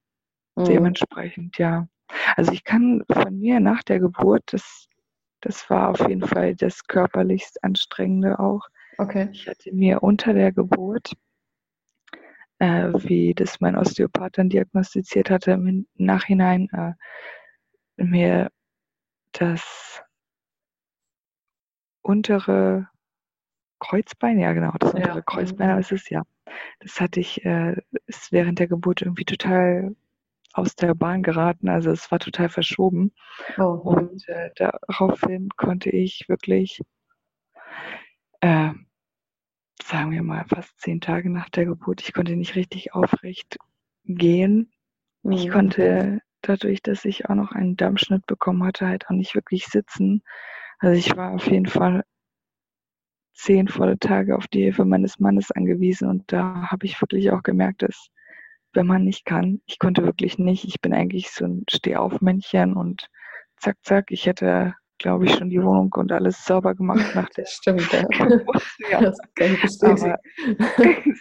[0.56, 0.64] mhm.
[0.64, 1.88] dementsprechend, ja.
[2.36, 4.88] Also ich kann von mir nach der Geburt, das,
[5.40, 8.62] das war auf jeden Fall das körperlichst anstrengende auch.
[8.98, 9.28] Okay.
[9.32, 11.12] Ich hatte mir unter der Geburt,
[12.58, 16.92] äh, wie das mein Osteopath dann diagnostiziert hatte, im Nachhinein äh,
[18.02, 18.50] mir
[19.32, 20.02] das
[22.02, 22.88] untere
[23.78, 25.22] Kreuzbein, ja genau, das untere ja.
[25.22, 26.22] Kreuzbein ist es ja.
[26.80, 29.94] Das hatte ich, äh, ist während der Geburt irgendwie total
[30.52, 33.12] aus der Bahn geraten, also es war total verschoben.
[33.58, 33.80] Oh.
[33.82, 36.80] Und äh, daraufhin konnte ich wirklich,
[38.40, 38.70] äh,
[39.86, 43.56] sagen wir mal, fast zehn Tage nach der Geburt, ich konnte nicht richtig aufrecht
[44.04, 44.72] gehen.
[45.22, 45.32] Mhm.
[45.32, 49.66] Ich konnte dadurch, dass ich auch noch einen Dammschnitt bekommen hatte, halt auch nicht wirklich
[49.66, 50.22] sitzen.
[50.78, 52.04] Also ich war auf jeden Fall
[53.34, 57.42] zehn volle Tage auf die Hilfe meines Mannes angewiesen und da habe ich wirklich auch
[57.42, 58.08] gemerkt, dass
[58.72, 63.08] wenn man nicht kann, ich konnte wirklich nicht, ich bin eigentlich so ein Stehaufmännchen und
[63.56, 67.46] zack, zack, ich hätte, glaube ich, schon die Wohnung und alles sauber gemacht nach der
[67.46, 68.06] Stimmt, ja.
[68.90, 69.00] ja.
[69.00, 70.16] Das kann ich bestätigen.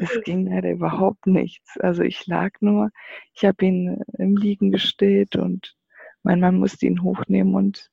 [0.00, 1.78] es ging leider überhaupt nichts.
[1.80, 2.90] Also ich lag nur,
[3.32, 5.76] ich habe ihn im Liegen gestillt und
[6.22, 7.90] mein Mann musste ihn hochnehmen und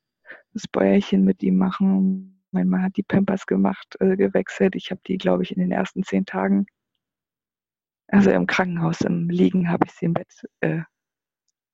[0.54, 2.44] das Bäuerchen mit ihm machen.
[2.52, 4.76] Mein Mann hat die Pampers gemacht, äh, gewechselt.
[4.76, 6.66] Ich habe die, glaube ich, in den ersten zehn Tagen,
[8.08, 10.82] also im Krankenhaus im Liegen, habe ich sie im Bett äh,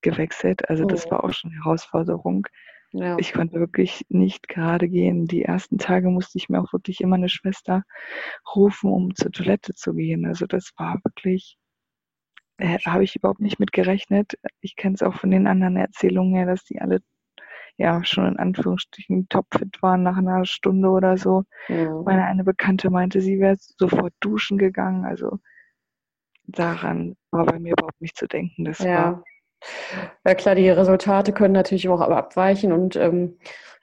[0.02, 0.70] gewechselt.
[0.70, 1.12] Also das oh.
[1.12, 2.48] war auch schon eine Herausforderung.
[2.98, 3.18] Ja.
[3.20, 5.26] Ich konnte wirklich nicht gerade gehen.
[5.26, 7.84] Die ersten Tage musste ich mir auch wirklich immer eine Schwester
[8.56, 10.26] rufen, um zur Toilette zu gehen.
[10.26, 11.58] Also das war wirklich,
[12.58, 14.38] äh, habe ich überhaupt nicht mit gerechnet.
[14.62, 17.02] Ich kenne es auch von den anderen Erzählungen her, dass die alle
[17.78, 21.44] ja schon in Anführungsstrichen topfit waren nach einer Stunde oder so.
[21.68, 22.02] Ja.
[22.02, 25.06] Meine eine Bekannte meinte, sie wäre sofort duschen gegangen.
[25.06, 25.40] Also
[26.48, 28.66] daran war bei mir überhaupt nicht zu denken.
[28.66, 28.96] Das ja.
[28.96, 29.24] war
[30.26, 33.38] ja klar, die Resultate können natürlich auch abweichen und ähm,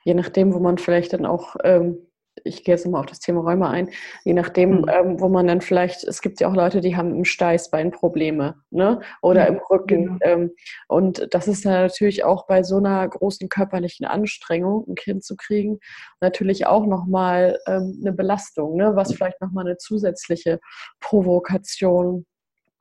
[0.05, 2.07] je nachdem, wo man vielleicht dann auch, ähm,
[2.43, 3.89] ich gehe jetzt nochmal auf das Thema Räume ein,
[4.25, 4.87] je nachdem, mhm.
[4.89, 8.57] ähm, wo man dann vielleicht, es gibt ja auch Leute, die haben im Steißbein Probleme,
[8.71, 9.01] ne?
[9.23, 9.57] Oder mhm.
[9.57, 10.21] im Rücken.
[10.25, 10.51] Mhm.
[10.89, 15.37] und das ist ja natürlich auch bei so einer großen körperlichen Anstrengung, ein Kind zu
[15.37, 15.79] kriegen,
[16.21, 18.95] natürlich auch nochmal ähm, eine Belastung, ne?
[18.95, 20.61] Was vielleicht nochmal eine zusätzliche
[21.01, 22.27] Provokation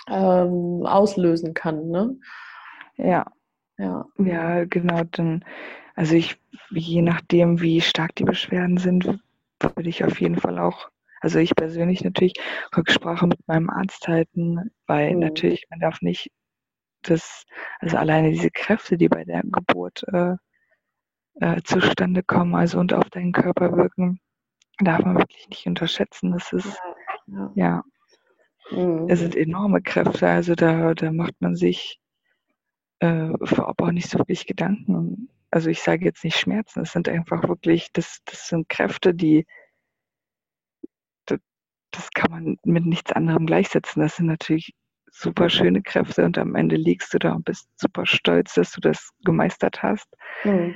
[0.10, 2.18] ähm, auslösen kann, ne?
[2.98, 3.26] Ja.
[3.78, 4.06] Ja.
[4.18, 5.04] Ja, genau.
[5.12, 5.44] Dann,
[5.96, 6.40] also ich,
[6.72, 9.06] je nachdem, wie stark die Beschwerden sind,
[9.60, 10.90] würde ich auf jeden Fall auch,
[11.22, 12.34] also ich persönlich natürlich
[12.76, 15.20] Rücksprache mit meinem Arzt halten, weil mhm.
[15.20, 16.32] natürlich, man darf nicht
[17.04, 17.46] das,
[17.80, 20.36] also alleine diese Kräfte, die bei der Geburt äh,
[21.40, 24.20] äh, zustande kommen, also und auf deinen Körper wirken,
[24.80, 26.32] darf man wirklich nicht unterschätzen.
[26.32, 26.80] Das ist,
[27.28, 27.84] ja, ja.
[28.72, 28.78] ja.
[28.78, 29.10] Mhm.
[29.10, 32.00] es sind enorme Kräfte, also da, da macht man sich
[33.04, 35.30] äh, vorab auch nicht so wirklich Gedanken.
[35.52, 39.46] Also ich sage jetzt nicht Schmerzen, es sind einfach wirklich, das, das sind Kräfte, die,
[41.26, 41.40] das,
[41.92, 44.02] das kann man mit nichts anderem gleichsetzen.
[44.02, 44.74] Das sind natürlich
[45.12, 48.80] super schöne Kräfte und am Ende liegst du da und bist super stolz, dass du
[48.80, 50.08] das gemeistert hast.
[50.46, 50.76] Mhm.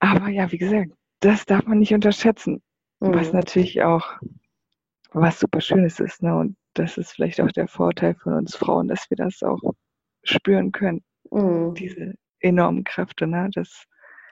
[0.00, 2.62] Aber ja, wie gesagt, das darf man nicht unterschätzen.
[3.00, 3.14] Mhm.
[3.14, 4.18] Was natürlich auch
[5.12, 6.22] was super Schönes ist.
[6.22, 6.34] Ne?
[6.34, 9.60] Und das ist vielleicht auch der Vorteil von uns Frauen, dass wir das auch
[10.24, 11.04] spüren können.
[11.30, 11.74] Mhm.
[11.74, 13.50] Diese enormen Kräfte, ne?
[13.54, 13.84] Das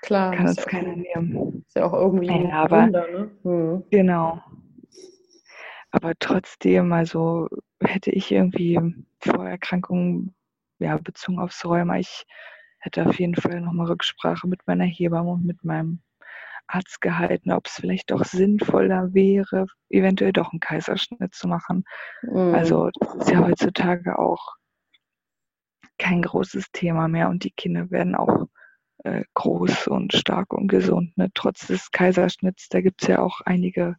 [0.03, 1.65] Klar, kann uns keiner nehmen.
[1.67, 3.31] Ist ja auch irgendwie ein aber, Wunder, ne?
[3.43, 3.85] Mhm.
[3.91, 4.43] Genau.
[5.91, 7.49] Aber trotzdem, also
[7.83, 8.81] hätte ich irgendwie
[9.21, 10.35] Vorerkrankungen,
[10.79, 12.25] ja, bezogen aufs Rheuma, ich
[12.79, 16.01] hätte auf jeden Fall nochmal Rücksprache mit meiner Hebamme und mit meinem
[16.67, 21.85] Arzt gehalten, ob es vielleicht doch sinnvoller wäre, eventuell doch einen Kaiserschnitt zu machen.
[22.23, 22.55] Mhm.
[22.55, 24.57] Also das ist ja heutzutage auch
[25.99, 28.47] kein großes Thema mehr und die Kinder werden auch
[29.05, 31.17] äh, groß und stark und gesund.
[31.17, 31.31] Ne?
[31.35, 33.97] Trotz des Kaiserschnitts, da gibt es ja auch einige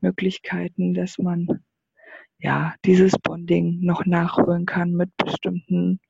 [0.00, 1.64] Möglichkeiten, dass man
[2.38, 6.00] ja dieses Bonding noch nachholen kann mit bestimmten,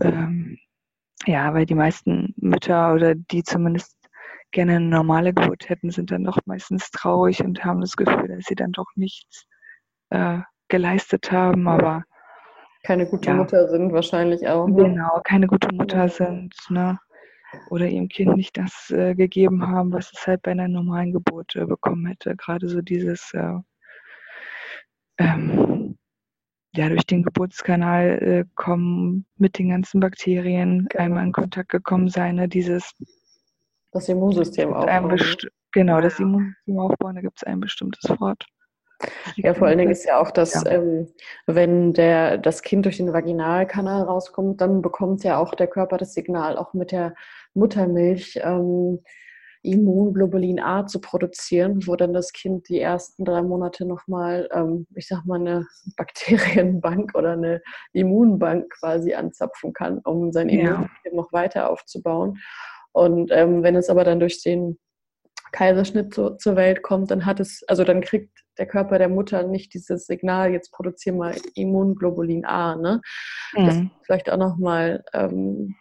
[0.00, 0.58] ähm,
[1.26, 3.96] ja, weil die meisten Mütter oder die zumindest
[4.50, 8.44] gerne eine normale Geburt hätten, sind dann doch meistens traurig und haben das Gefühl, dass
[8.44, 9.46] sie dann doch nichts
[10.10, 11.66] äh, geleistet haben.
[11.68, 12.04] Aber
[12.82, 13.36] keine gute ja.
[13.36, 14.66] Mutter sind wahrscheinlich auch.
[14.66, 14.84] Ne?
[14.84, 16.98] Genau, keine gute Mutter sind, ne?
[17.68, 21.54] Oder ihrem Kind nicht das äh, gegeben haben, was es halt bei einer normalen Geburt
[21.54, 22.34] äh, bekommen hätte.
[22.34, 23.58] Gerade so dieses, äh,
[25.18, 25.98] ähm,
[26.74, 31.04] ja, durch den Geburtskanal äh, kommen, mit den ganzen Bakterien genau.
[31.04, 32.48] einmal in Kontakt gekommen sein, ne?
[32.48, 32.94] dieses
[33.92, 35.50] das Immunsystem ne?
[35.72, 38.46] Genau, das Immunsystem aufbauen, da gibt es ein bestimmtes Wort.
[39.36, 40.70] Ja, vor allen Dingen ist ja auch, dass ja.
[40.70, 41.08] ähm,
[41.46, 46.14] wenn der, das Kind durch den Vaginalkanal rauskommt, dann bekommt ja auch der Körper das
[46.14, 47.14] Signal, auch mit der
[47.54, 49.00] Muttermilch ähm,
[49.62, 55.06] Immunglobulin A zu produzieren, wo dann das Kind die ersten drei Monate nochmal, ähm, ich
[55.06, 57.62] sag mal, eine Bakterienbank oder eine
[57.92, 61.14] Immunbank quasi anzapfen kann, um sein Immunsystem ja.
[61.14, 62.38] noch weiter aufzubauen.
[62.92, 64.78] Und ähm, wenn es aber dann durch den
[65.52, 69.42] Kaiserschnitt zu, zur Welt kommt, dann hat es, also dann kriegt der Körper der Mutter
[69.44, 72.76] nicht dieses Signal, jetzt produziere mal Immunglobulin A.
[72.76, 73.00] Ne?
[73.54, 73.66] Mhm.
[73.66, 75.74] Das ist vielleicht auch nochmal ähm,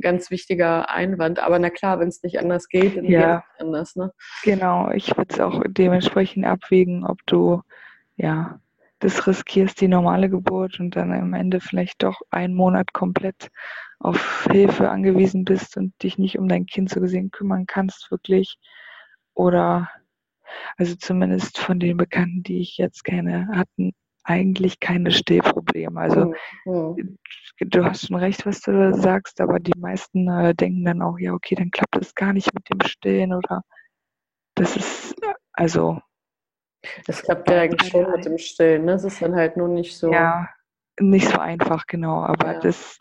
[0.00, 1.38] ganz wichtiger Einwand.
[1.38, 3.36] Aber na klar, wenn es nicht anders geht, dann ja.
[3.36, 3.96] geht es anders.
[3.96, 4.12] Ne?
[4.42, 7.62] Genau, ich würde es auch dementsprechend abwägen, ob du
[8.16, 8.60] ja
[8.98, 13.50] das riskierst, die normale Geburt und dann am Ende vielleicht doch einen Monat komplett
[13.98, 18.58] auf Hilfe angewiesen bist und dich nicht um dein Kind so gesehen kümmern kannst, wirklich.
[19.34, 19.90] Oder
[20.76, 23.92] also zumindest von den Bekannten, die ich jetzt kenne, hatten
[24.24, 26.00] eigentlich keine Stillprobleme.
[26.00, 27.18] Also mhm.
[27.60, 31.32] du hast schon recht, was du sagst, aber die meisten äh, denken dann auch, ja,
[31.32, 33.62] okay, dann klappt es gar nicht mit dem Stillen oder
[34.56, 35.14] das ist
[35.52, 36.00] also.
[37.06, 38.92] Das klappt ja eigentlich schon mit dem Stillen, ne?
[38.92, 40.12] Es ist dann halt nur nicht so.
[40.12, 40.48] Ja,
[41.00, 42.22] nicht so einfach, genau.
[42.22, 42.60] Aber ja.
[42.60, 42.98] das,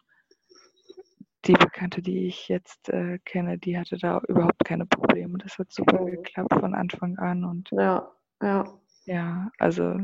[1.48, 5.38] die Bekannte, die ich jetzt äh, kenne, die hatte da überhaupt keine Probleme.
[5.38, 6.08] Das hat super mhm.
[6.08, 8.66] geklappt von Anfang an und ja, ja.
[9.06, 10.00] Ja, also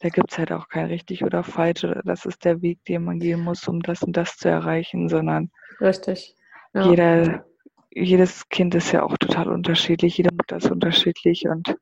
[0.00, 3.18] da gibt es halt auch kein richtig oder falsch das ist der Weg, den man
[3.18, 6.36] gehen muss, um das und das zu erreichen, sondern richtig.
[6.72, 6.88] Ja.
[6.88, 7.44] Jeder,
[7.90, 11.76] jedes Kind ist ja auch total unterschiedlich, jede Mutter ist unterschiedlich und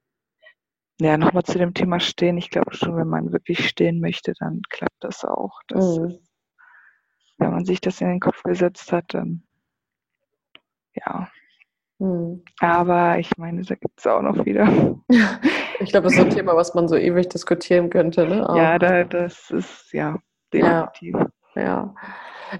[1.01, 2.37] ja, nochmal zu dem Thema Stehen.
[2.37, 5.61] Ich glaube schon, wenn man wirklich stehen möchte, dann klappt das auch.
[5.67, 6.05] Das mhm.
[6.07, 6.30] ist,
[7.41, 9.43] wenn man sich das in den Kopf gesetzt hat, dann
[10.95, 11.29] ja,
[12.01, 12.43] hm.
[12.61, 14.67] Aber ich meine, da gibt es auch noch wieder.
[15.83, 18.27] Ich glaube, das ist ein Thema, was man so ewig diskutieren könnte.
[18.27, 18.47] Ne?
[18.55, 20.19] ja, da, das ist ja
[20.53, 21.15] definitiv.
[21.55, 21.95] Ja, ja.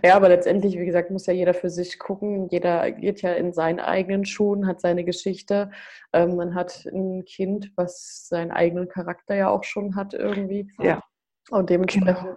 [0.03, 2.49] ja, aber letztendlich, wie gesagt, muss ja jeder für sich gucken.
[2.49, 5.71] Jeder geht ja in seinen eigenen Schuhen, hat seine Geschichte.
[6.15, 10.73] Ähm, man hat ein Kind, was seinen eigenen Charakter ja auch schon hat irgendwie.
[10.79, 11.03] Ja.
[11.51, 12.37] Und dementsprechend genau.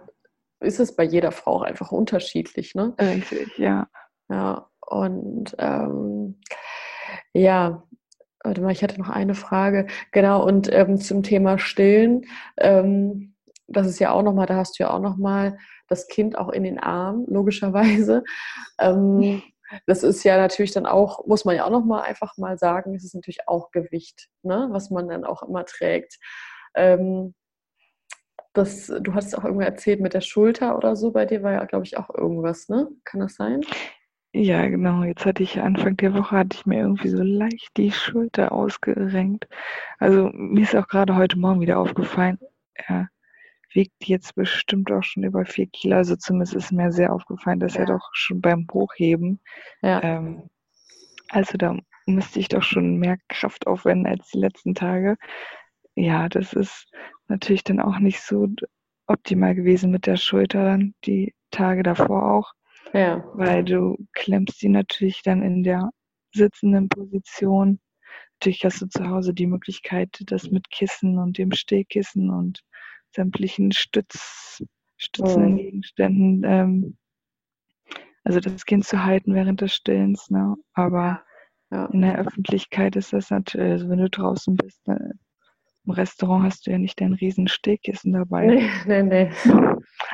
[0.64, 2.74] Ist es bei jeder Frau einfach unterschiedlich.
[2.74, 2.94] Ne?
[3.00, 3.88] Richtig, ja.
[4.30, 6.40] Ja, und ähm,
[7.32, 7.82] ja,
[8.42, 9.86] warte mal, ich hatte noch eine Frage.
[10.12, 12.26] Genau, und ähm, zum Thema Stillen,
[12.58, 13.34] ähm,
[13.66, 16.64] das ist ja auch nochmal, da hast du ja auch nochmal das Kind auch in
[16.64, 18.24] den Arm, logischerweise.
[18.78, 19.42] Ähm,
[19.86, 23.04] das ist ja natürlich dann auch, muss man ja auch nochmal einfach mal sagen, es
[23.04, 26.18] ist natürlich auch Gewicht, ne, was man dann auch immer trägt.
[26.74, 27.34] Ähm,
[28.54, 31.64] das, du hattest auch irgendwo erzählt mit der Schulter oder so, bei dir war ja,
[31.64, 32.88] glaube ich, auch irgendwas, ne?
[33.04, 33.60] Kann das sein?
[34.32, 35.04] Ja, genau.
[35.04, 39.46] Jetzt hatte ich Anfang der Woche hatte ich mir irgendwie so leicht die Schulter ausgerenkt.
[39.98, 42.38] Also mir ist auch gerade heute Morgen wieder aufgefallen,
[42.74, 43.08] er
[43.72, 45.96] wiegt jetzt bestimmt auch schon über vier Kilo.
[45.96, 47.80] Also zumindest ist mir sehr aufgefallen, dass ja.
[47.80, 49.40] er doch schon beim Hochheben.
[49.82, 50.02] Ja.
[50.02, 50.48] Ähm,
[51.30, 55.16] also da müsste ich doch schon mehr Kraft aufwenden als die letzten Tage.
[55.96, 56.90] Ja, das ist
[57.28, 58.48] natürlich dann auch nicht so
[59.06, 62.52] optimal gewesen mit der Schulter dann die Tage davor auch.
[62.92, 63.24] Ja.
[63.34, 65.90] Weil du klemmst sie natürlich dann in der
[66.32, 67.80] sitzenden Position.
[68.34, 72.60] Natürlich hast du zu Hause die Möglichkeit, das mit Kissen und dem Stehkissen und
[73.14, 74.62] sämtlichen Stütz,
[74.96, 75.56] stützenden mhm.
[75.56, 76.98] Gegenständen, ähm,
[78.24, 80.30] also das Kind zu halten während des Stillens.
[80.30, 80.56] Ne?
[80.72, 81.22] Aber
[81.70, 81.86] ja.
[81.86, 85.12] in der Öffentlichkeit ist das natürlich, also wenn du draußen bist, ne,
[85.86, 88.46] im Restaurant hast du ja nicht dein riesen Stehkissen dabei.
[88.46, 89.30] Nee, nee, nee.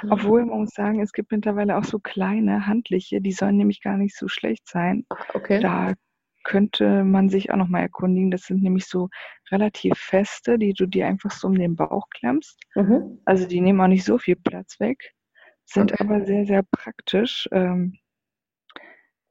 [0.08, 3.96] Obwohl, man muss sagen, es gibt mittlerweile auch so kleine, handliche, die sollen nämlich gar
[3.96, 5.06] nicht so schlecht sein.
[5.34, 5.60] Okay.
[5.60, 5.94] Da
[6.42, 8.30] könnte man sich auch nochmal erkundigen.
[8.30, 9.08] Das sind nämlich so
[9.50, 12.58] relativ feste, die du dir einfach so um den Bauch klemmst.
[12.74, 13.20] Mhm.
[13.24, 15.14] Also die nehmen auch nicht so viel Platz weg,
[15.64, 16.02] sind okay.
[16.02, 17.48] aber sehr, sehr praktisch.
[17.52, 17.98] Ähm,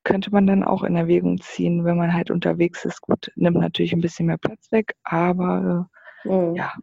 [0.03, 3.01] könnte man dann auch in Erwägung ziehen, wenn man halt unterwegs ist.
[3.01, 5.89] Gut, nimmt natürlich ein bisschen mehr Platz weg, aber
[6.23, 6.55] Mhm.
[6.55, 6.73] Ja,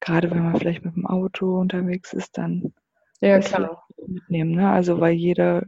[0.00, 2.72] gerade wenn man vielleicht mit dem Auto unterwegs ist, dann
[3.20, 3.86] ja, klar.
[4.06, 4.52] mitnehmen.
[4.52, 4.70] Ne?
[4.70, 5.66] Also weil jede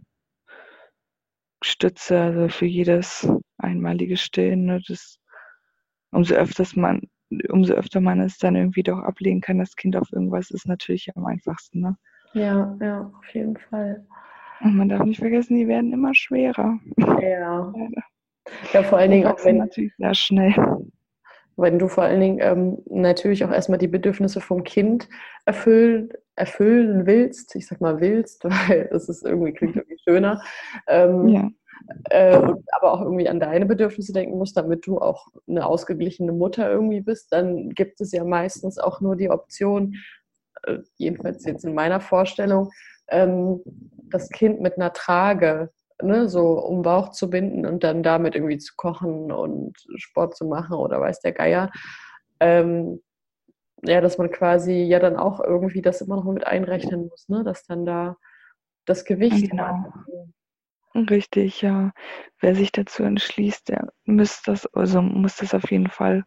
[1.63, 5.19] Stütze, also für jedes einmalige Stillen, ne, das,
[6.13, 7.03] umso öfters man,
[7.49, 11.11] umso öfter man es dann irgendwie doch ablegen kann, das Kind auf irgendwas ist natürlich
[11.17, 11.81] am einfachsten.
[11.81, 11.97] Ne?
[12.33, 14.07] Ja, ja, auf jeden Fall.
[14.61, 16.79] Und man darf nicht vergessen, die werden immer schwerer.
[17.21, 17.73] Ja.
[18.73, 20.55] Ja, vor allen Dingen auch wenn natürlich sehr schnell
[21.59, 25.09] wenn du vor allen Dingen ähm, natürlich auch erstmal die Bedürfnisse vom Kind
[25.44, 30.40] erfüllen, erfüllen willst, ich sag mal willst, weil das ist irgendwie klingt irgendwie schöner.
[30.87, 31.49] Ähm, ja.
[32.11, 36.71] äh, aber auch irgendwie an deine Bedürfnisse denken musst, damit du auch eine ausgeglichene Mutter
[36.71, 39.97] irgendwie bist, dann gibt es ja meistens auch nur die Option,
[40.62, 42.71] äh, jedenfalls jetzt in meiner Vorstellung,
[43.09, 43.61] ähm,
[44.11, 45.71] das Kind mit einer Trage
[46.03, 50.47] ne, so um Bauch zu binden und dann damit irgendwie zu kochen und Sport zu
[50.47, 51.71] machen oder weiß der Geier.
[52.41, 53.03] Ähm,
[53.83, 57.45] ja, dass man quasi ja dann auch irgendwie das immer noch mit einrechnen muss, ne?
[57.45, 58.17] dass dann da
[58.85, 59.51] das Gewicht.
[59.51, 59.93] Genau.
[60.95, 61.93] Richtig, ja.
[62.41, 66.25] Wer sich dazu entschließt, der muss das, also muss das auf jeden Fall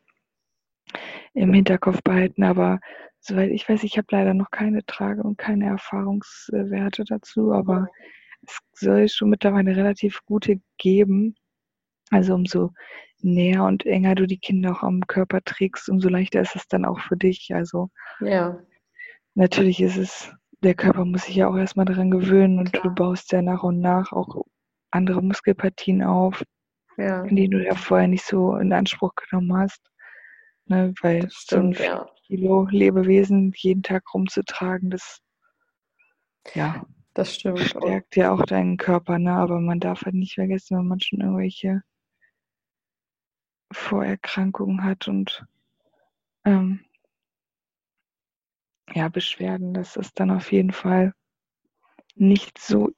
[1.34, 2.44] im Hinterkopf behalten.
[2.44, 2.80] Aber
[3.20, 7.88] soweit ich weiß, ich habe leider noch keine Trage und keine Erfahrungswerte dazu, aber
[8.44, 11.36] es soll schon mittlerweile relativ gute geben.
[12.10, 12.72] Also umso
[13.20, 16.86] näher und enger du die Kinder auch am Körper trägst, umso leichter ist es dann
[16.86, 17.52] auch für dich.
[17.54, 18.60] Also ja.
[19.36, 22.84] natürlich ist es, der Körper muss sich ja auch erstmal daran gewöhnen und Klar.
[22.84, 24.46] du baust ja nach und nach auch
[24.92, 26.44] andere Muskelpartien auf,
[26.98, 27.24] ja.
[27.24, 29.82] die du ja vorher nicht so in Anspruch genommen hast.
[30.66, 32.10] Ne, weil stimmt, so ein ja.
[32.28, 35.20] Kilo Lebewesen jeden Tag rumzutragen, das
[36.54, 37.60] ja, das stimmt.
[37.60, 39.34] stärkt ja auch deinen Körper, ne?
[39.34, 41.84] Aber man darf halt nicht vergessen, wenn man schon irgendwelche
[43.72, 45.46] Vorerkrankungen hat und
[46.46, 46.82] ähm,
[48.94, 51.14] ja, Beschwerden, dass es dann auf jeden Fall
[52.16, 52.90] nicht so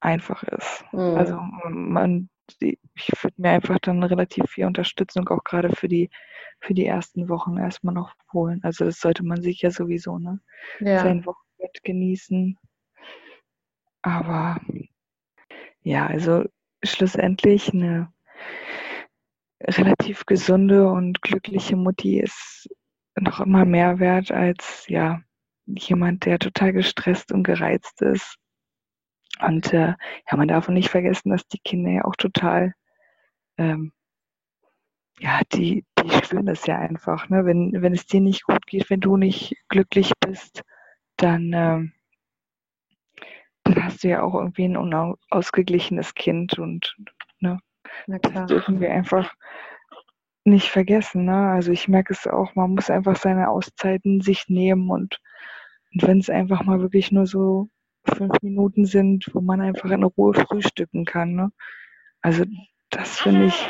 [0.00, 0.84] einfach ist.
[0.92, 1.16] Mhm.
[1.16, 2.28] Also man,
[2.60, 6.10] ich würde mir einfach dann relativ viel Unterstützung auch gerade für die
[6.60, 8.60] für die ersten Wochen erstmal noch holen.
[8.62, 10.40] Also das sollte man sich ja sowieso, ne?
[10.80, 11.00] Ja.
[11.00, 12.58] Sein Wochenbett genießen.
[14.04, 14.60] Aber
[15.80, 16.44] ja, also
[16.84, 18.12] schlussendlich eine
[19.62, 22.68] relativ gesunde und glückliche Mutti ist
[23.18, 25.22] noch immer mehr wert als ja
[25.64, 28.36] jemand, der total gestresst und gereizt ist.
[29.40, 29.94] Und äh,
[30.30, 32.74] ja, man darf nicht vergessen, dass die Kinder ja auch total,
[33.56, 33.94] ähm,
[35.18, 37.46] ja, die, die spüren das ja einfach, ne?
[37.46, 40.62] Wenn, wenn es dir nicht gut geht, wenn du nicht glücklich bist,
[41.16, 41.93] dann, ähm,
[43.64, 46.96] dann hast du ja auch irgendwie ein unausgeglichenes Kind und
[47.40, 47.58] ne,
[48.06, 48.32] Na klar.
[48.34, 49.34] das dürfen wir einfach
[50.44, 51.24] nicht vergessen.
[51.24, 51.50] Ne?
[51.50, 55.20] Also ich merke es auch, man muss einfach seine Auszeiten sich nehmen und,
[55.92, 57.68] und wenn es einfach mal wirklich nur so
[58.04, 61.34] fünf Minuten sind, wo man einfach in Ruhe frühstücken kann.
[61.34, 61.52] Ne?
[62.20, 62.44] Also
[62.90, 63.68] das finde ich,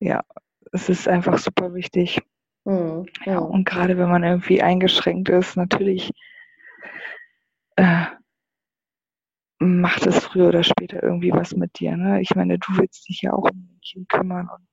[0.00, 0.24] ja,
[0.72, 2.20] es ist einfach super wichtig.
[2.64, 3.06] Mhm.
[3.24, 6.10] Ja, und gerade wenn man irgendwie eingeschränkt ist, natürlich
[7.76, 8.06] äh,
[9.58, 11.96] macht es früher oder später irgendwie was mit dir.
[11.96, 12.20] Ne?
[12.20, 14.66] Ich meine, du willst dich ja auch um Kind kümmern und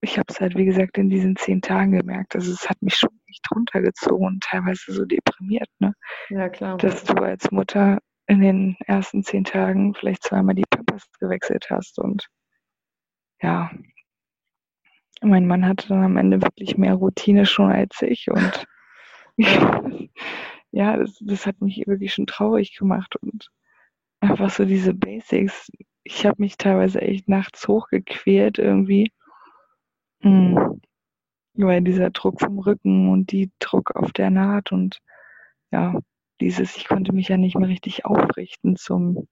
[0.00, 2.36] ich habe es halt, wie gesagt, in diesen zehn Tagen gemerkt.
[2.36, 5.92] Also es hat mich schon echt runtergezogen und teilweise so deprimiert, ne?
[6.30, 6.76] Ja, klar.
[6.78, 11.98] Dass du als Mutter in den ersten zehn Tagen vielleicht zweimal die Pampers gewechselt hast
[11.98, 12.28] und
[13.40, 13.70] ja,
[15.20, 18.66] mein Mann hatte dann am Ende wirklich mehr Routine schon als ich und
[19.36, 23.50] ja, das, das hat mich wirklich schon traurig gemacht und
[24.20, 25.70] einfach so diese Basics.
[26.04, 29.12] Ich habe mich teilweise echt nachts hochgequält irgendwie
[30.22, 30.80] Mhm.
[31.54, 35.00] Weil dieser Druck vom Rücken und die Druck auf der Naht und
[35.70, 35.98] ja,
[36.40, 39.26] dieses, ich konnte mich ja nicht mehr richtig aufrichten zum,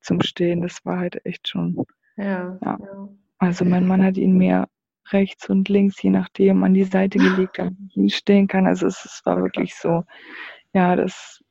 [0.00, 0.62] zum Stehen.
[0.62, 1.84] Das war halt echt schon.
[2.16, 2.78] Ja, Ja.
[2.80, 3.08] ja.
[3.38, 4.68] Also mein Mann hat ihn mir
[5.10, 8.66] rechts und links, je nachdem, an die Seite gelegt, damit ich ihn stehen kann.
[8.66, 10.04] Also es, es war wirklich so,
[10.74, 11.42] ja, das,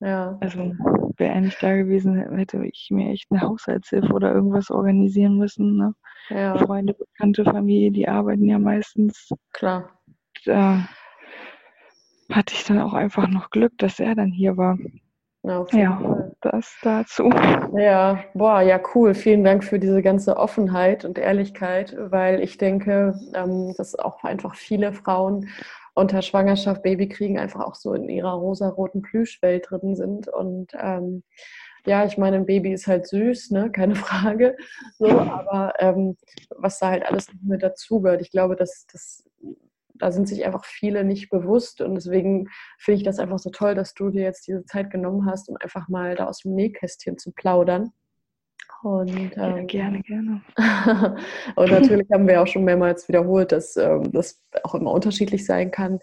[0.00, 0.36] ja.
[0.40, 0.72] also
[1.16, 5.76] wäre er nicht da gewesen, hätte ich mir echt eine Haushaltshilfe oder irgendwas organisieren müssen.
[5.76, 5.94] Ne?
[6.30, 6.56] ja.
[6.58, 9.30] Freunde, Bekannte, Familie, die arbeiten ja meistens.
[9.52, 9.90] Klar.
[10.44, 10.88] Da
[12.30, 14.78] hatte ich dann auch einfach noch Glück, dass er dann hier war.
[15.42, 17.30] Ja, Ja, das dazu.
[17.74, 19.14] Ja, boah, ja, cool.
[19.14, 24.54] Vielen Dank für diese ganze Offenheit und Ehrlichkeit, weil ich denke, ähm, dass auch einfach
[24.54, 25.48] viele Frauen
[25.94, 30.28] unter Schwangerschaft, Babykriegen einfach auch so in ihrer rosaroten Plüschwelt drin sind.
[30.28, 31.22] Und ähm,
[31.86, 33.70] ja, ich meine, ein Baby ist halt süß, ne?
[33.72, 34.56] keine Frage.
[34.98, 36.16] So, aber ähm,
[36.50, 39.24] was da halt alles mit dazugehört, ich glaube, dass das
[40.00, 43.74] da sind sich einfach viele nicht bewusst und deswegen finde ich das einfach so toll,
[43.74, 47.18] dass du dir jetzt diese Zeit genommen hast, um einfach mal da aus dem Nähkästchen
[47.18, 47.92] zu plaudern.
[48.82, 50.40] Und, Ja, ähm, gerne, gerne.
[51.56, 55.70] und natürlich haben wir auch schon mehrmals wiederholt, dass ähm, das auch immer unterschiedlich sein
[55.70, 55.98] kann.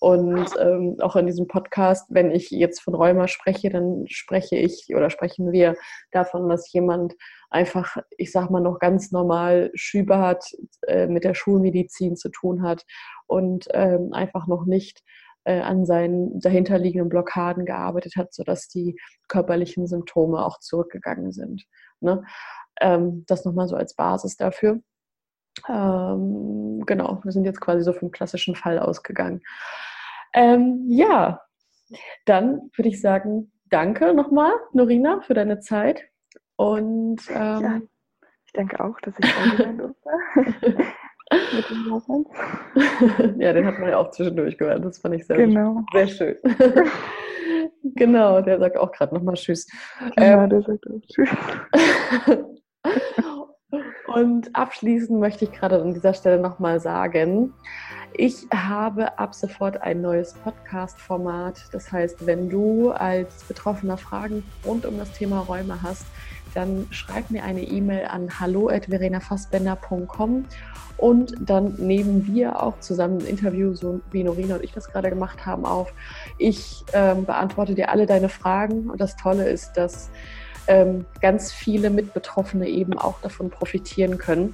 [0.00, 4.88] Und ähm, auch in diesem Podcast, wenn ich jetzt von Rheuma spreche, dann spreche ich
[4.94, 5.74] oder sprechen wir
[6.10, 7.14] davon, dass jemand
[7.48, 10.44] einfach, ich sag mal, noch ganz normal Schübe hat,
[10.86, 12.84] äh, mit der Schulmedizin zu tun hat
[13.26, 15.02] und ähm, einfach noch nicht
[15.44, 21.64] äh, an seinen dahinterliegenden Blockaden gearbeitet hat, sodass die körperlichen Symptome auch zurückgegangen sind.
[22.00, 22.24] Ne?
[22.80, 24.80] Ähm, das nochmal so als Basis dafür.
[25.68, 29.40] Ähm, genau, wir sind jetzt quasi so vom klassischen Fall ausgegangen.
[30.32, 31.40] Ähm, ja,
[32.26, 36.04] dann würde ich sagen, danke nochmal, Norina, für deine Zeit.
[36.56, 37.80] Und ähm, ja,
[38.46, 40.10] ich danke auch, dass ich da sein durfte.
[41.52, 41.84] Mit dem
[43.38, 44.82] ja, den hat man ja auch zwischendurch gehört.
[44.84, 45.82] Das fand ich sehr, genau.
[45.92, 46.36] sehr schön.
[47.98, 49.66] genau, der sagt auch gerade nochmal Tschüss.
[50.16, 51.28] Genau, ähm, der sagt auch Tschüss.
[54.06, 57.52] Und abschließend möchte ich gerade an dieser Stelle nochmal sagen,
[58.14, 61.68] ich habe ab sofort ein neues Podcast-Format.
[61.72, 66.06] Das heißt, wenn du als Betroffener Fragen rund um das Thema Räume hast,
[66.58, 70.46] dann schreib mir eine E-Mail an hallo.verenafassbender.com
[70.96, 75.10] und dann nehmen wir auch zusammen ein Interview, so wie Norina und ich das gerade
[75.10, 75.94] gemacht haben, auf.
[76.36, 80.10] Ich ähm, beantworte dir alle deine Fragen und das Tolle ist, dass
[80.66, 84.52] ähm, ganz viele Mitbetroffene eben auch davon profitieren können.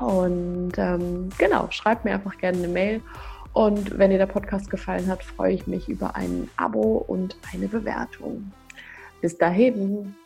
[0.00, 3.00] Und ähm, genau, schreibt mir einfach gerne eine Mail.
[3.52, 7.68] Und wenn dir der Podcast gefallen hat, freue ich mich über ein Abo und eine
[7.68, 8.50] Bewertung.
[9.20, 10.16] Bis dahin,